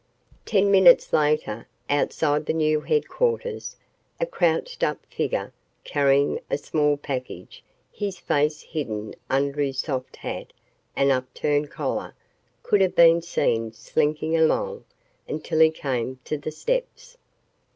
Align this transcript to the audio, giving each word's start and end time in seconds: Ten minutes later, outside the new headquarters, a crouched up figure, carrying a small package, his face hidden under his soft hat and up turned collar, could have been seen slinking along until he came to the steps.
Ten 0.45 0.71
minutes 0.71 1.13
later, 1.13 1.67
outside 1.87 2.47
the 2.47 2.53
new 2.55 2.81
headquarters, 2.81 3.75
a 4.19 4.25
crouched 4.25 4.81
up 4.81 4.97
figure, 5.05 5.53
carrying 5.83 6.39
a 6.49 6.57
small 6.57 6.97
package, 6.97 7.63
his 7.91 8.17
face 8.17 8.63
hidden 8.63 9.13
under 9.29 9.61
his 9.61 9.77
soft 9.77 10.15
hat 10.15 10.53
and 10.95 11.11
up 11.11 11.31
turned 11.35 11.69
collar, 11.69 12.15
could 12.63 12.81
have 12.81 12.95
been 12.95 13.21
seen 13.21 13.73
slinking 13.73 14.35
along 14.35 14.85
until 15.27 15.59
he 15.59 15.69
came 15.69 16.17
to 16.25 16.35
the 16.35 16.49
steps. 16.51 17.17